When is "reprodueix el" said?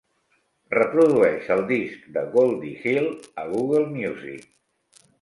0.75-1.61